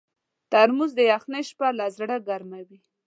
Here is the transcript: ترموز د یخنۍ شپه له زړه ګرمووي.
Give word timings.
ترموز 0.51 0.91
د 0.95 0.99
یخنۍ 1.11 1.43
شپه 1.49 1.67
له 1.77 1.85
زړه 1.97 2.15
ګرمووي. 2.27 2.79